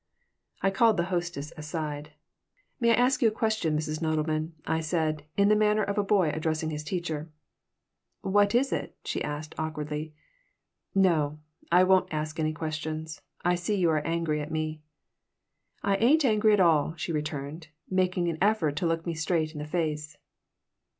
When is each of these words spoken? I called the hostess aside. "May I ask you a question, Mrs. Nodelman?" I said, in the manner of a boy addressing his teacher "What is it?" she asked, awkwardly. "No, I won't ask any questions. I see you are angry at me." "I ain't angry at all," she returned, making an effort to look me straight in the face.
I 0.63 0.71
called 0.71 0.97
the 0.97 1.03
hostess 1.13 1.53
aside. 1.55 2.13
"May 2.79 2.89
I 2.89 2.95
ask 2.95 3.21
you 3.21 3.27
a 3.27 3.31
question, 3.31 3.77
Mrs. 3.77 4.01
Nodelman?" 4.01 4.53
I 4.65 4.79
said, 4.79 5.25
in 5.37 5.47
the 5.47 5.55
manner 5.55 5.83
of 5.83 5.95
a 5.99 6.03
boy 6.03 6.31
addressing 6.33 6.71
his 6.71 6.83
teacher 6.83 7.29
"What 8.21 8.55
is 8.55 8.73
it?" 8.73 8.97
she 9.05 9.23
asked, 9.23 9.53
awkwardly. 9.59 10.15
"No, 10.95 11.37
I 11.71 11.83
won't 11.83 12.11
ask 12.11 12.39
any 12.39 12.51
questions. 12.51 13.21
I 13.45 13.53
see 13.53 13.75
you 13.75 13.91
are 13.91 13.99
angry 13.99 14.41
at 14.41 14.49
me." 14.49 14.81
"I 15.83 15.97
ain't 15.97 16.25
angry 16.25 16.53
at 16.53 16.59
all," 16.59 16.95
she 16.97 17.11
returned, 17.11 17.67
making 17.87 18.27
an 18.27 18.39
effort 18.41 18.77
to 18.77 18.87
look 18.87 19.05
me 19.05 19.13
straight 19.13 19.51
in 19.53 19.59
the 19.59 19.67
face. 19.67 20.17